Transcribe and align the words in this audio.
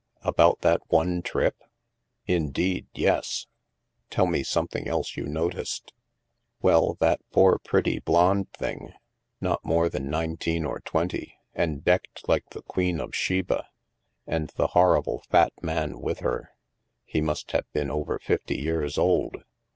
"About 0.23 0.61
that 0.61 0.81
one 0.87 1.21
trip?"" 1.21 1.55
Indeed, 2.25 2.87
yes."" 2.95 3.45
Tell 4.09 4.25
me 4.25 4.41
something 4.41 4.87
else 4.87 5.15
you 5.15 5.25
noticed."" 5.27 5.93
Well, 6.63 6.95
that 6.99 7.19
poor 7.31 7.59
pretty 7.59 7.99
blonde 7.99 8.51
thing, 8.51 8.93
not 9.41 9.63
more 9.63 9.89
than 9.89 10.09
nineteen 10.09 10.65
or 10.65 10.79
twenty, 10.79 11.37
and 11.53 11.83
decked 11.85 12.27
like 12.27 12.49
the 12.49 12.63
queen 12.63 12.99
of 12.99 13.13
Sheba; 13.13 13.67
and 14.25 14.49
the 14.55 14.69
horrible 14.73 15.21
fat 15.29 15.53
man 15.61 15.99
with 16.01 16.21
her. 16.21 16.49
He 17.05 17.21
must 17.21 17.51
have 17.51 17.71
been 17.71 17.91
over 17.91 18.17
fifty 18.17 18.57
years 18.59 18.97
old. 18.97 19.43